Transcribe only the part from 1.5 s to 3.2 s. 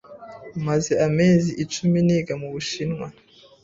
icumi niga mu Bushinwa.